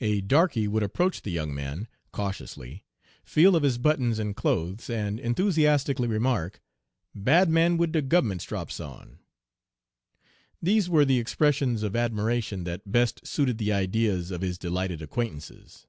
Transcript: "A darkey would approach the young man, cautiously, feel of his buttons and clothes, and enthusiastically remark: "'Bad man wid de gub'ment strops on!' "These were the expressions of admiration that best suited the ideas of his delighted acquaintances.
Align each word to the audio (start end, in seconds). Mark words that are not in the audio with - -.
"A 0.00 0.22
darkey 0.22 0.66
would 0.66 0.82
approach 0.82 1.20
the 1.20 1.30
young 1.30 1.54
man, 1.54 1.86
cautiously, 2.10 2.86
feel 3.26 3.54
of 3.54 3.62
his 3.62 3.76
buttons 3.76 4.18
and 4.18 4.34
clothes, 4.34 4.88
and 4.88 5.20
enthusiastically 5.20 6.08
remark: 6.08 6.62
"'Bad 7.14 7.50
man 7.50 7.76
wid 7.76 7.92
de 7.92 8.00
gub'ment 8.00 8.40
strops 8.40 8.80
on!' 8.80 9.18
"These 10.62 10.88
were 10.88 11.04
the 11.04 11.18
expressions 11.18 11.82
of 11.82 11.94
admiration 11.94 12.64
that 12.64 12.90
best 12.90 13.26
suited 13.26 13.58
the 13.58 13.70
ideas 13.70 14.30
of 14.30 14.40
his 14.40 14.56
delighted 14.56 15.02
acquaintances. 15.02 15.86